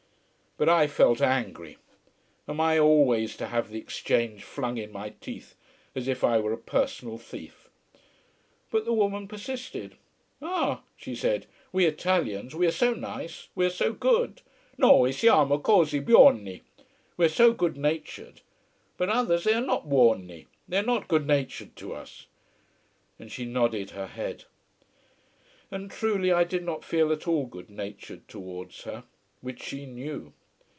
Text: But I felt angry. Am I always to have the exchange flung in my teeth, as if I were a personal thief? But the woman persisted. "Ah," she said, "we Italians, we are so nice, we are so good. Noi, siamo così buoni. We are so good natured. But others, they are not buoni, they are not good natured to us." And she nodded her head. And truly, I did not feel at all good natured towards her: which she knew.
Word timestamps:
But 0.57 0.69
I 0.69 0.85
felt 0.85 1.21
angry. 1.23 1.77
Am 2.47 2.61
I 2.61 2.77
always 2.77 3.35
to 3.37 3.47
have 3.47 3.69
the 3.71 3.79
exchange 3.79 4.43
flung 4.43 4.77
in 4.77 4.91
my 4.91 5.09
teeth, 5.19 5.55
as 5.95 6.07
if 6.07 6.23
I 6.23 6.37
were 6.39 6.53
a 6.53 6.57
personal 6.57 7.17
thief? 7.17 7.67
But 8.69 8.85
the 8.85 8.93
woman 8.93 9.27
persisted. 9.27 9.95
"Ah," 10.39 10.83
she 10.95 11.15
said, 11.15 11.47
"we 11.71 11.85
Italians, 11.87 12.53
we 12.53 12.67
are 12.67 12.71
so 12.71 12.93
nice, 12.93 13.47
we 13.55 13.65
are 13.65 13.71
so 13.71 13.91
good. 13.91 14.41
Noi, 14.77 15.09
siamo 15.09 15.57
così 15.59 15.99
buoni. 15.99 16.61
We 17.17 17.25
are 17.25 17.29
so 17.29 17.53
good 17.53 17.75
natured. 17.77 18.41
But 18.97 19.09
others, 19.09 19.45
they 19.45 19.55
are 19.55 19.61
not 19.65 19.89
buoni, 19.89 20.45
they 20.67 20.77
are 20.77 20.83
not 20.83 21.07
good 21.07 21.25
natured 21.25 21.75
to 21.77 21.95
us." 21.95 22.27
And 23.17 23.31
she 23.31 23.45
nodded 23.45 23.91
her 23.91 24.05
head. 24.05 24.43
And 25.71 25.89
truly, 25.89 26.31
I 26.31 26.43
did 26.43 26.63
not 26.63 26.85
feel 26.85 27.11
at 27.11 27.27
all 27.27 27.47
good 27.47 27.71
natured 27.71 28.27
towards 28.27 28.83
her: 28.83 29.05
which 29.39 29.63
she 29.63 29.87
knew. 29.87 30.33